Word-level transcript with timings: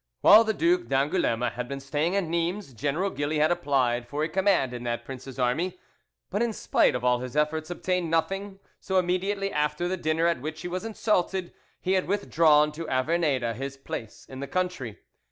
While 0.21 0.43
the 0.43 0.53
Duc 0.55 0.87
d'Angouleme 0.87 1.51
had 1.51 1.67
been 1.67 1.79
staying 1.79 2.15
at 2.15 2.23
Nimes, 2.23 2.73
General 2.73 3.11
Gilly 3.11 3.37
had 3.37 3.51
applied 3.51 4.07
for 4.07 4.23
a 4.23 4.27
command 4.29 4.73
in 4.73 4.83
that 4.83 5.05
prince's 5.05 5.37
army, 5.37 5.77
but 6.31 6.41
in 6.41 6.53
spite 6.53 6.95
of 6.95 7.03
all 7.05 7.19
his 7.19 7.35
efforts 7.35 7.69
obtained 7.69 8.09
nothing; 8.09 8.57
so 8.79 8.97
immediately 8.97 9.51
after 9.53 9.87
the 9.87 9.97
dinner 9.97 10.25
at 10.25 10.41
which 10.41 10.61
he 10.63 10.67
was 10.67 10.85
insulted 10.85 11.53
he 11.79 11.93
had 11.93 12.07
withdrawn 12.07 12.71
to 12.71 12.87
Avernede, 12.89 13.53
his 13.57 13.77
place 13.77 14.25
in 14.27 14.39
the 14.39 14.47
country. 14.47 14.97